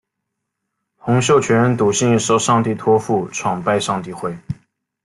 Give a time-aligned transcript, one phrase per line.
[0.97, 4.35] 洪秀全笃信受上帝托负创拜上帝会。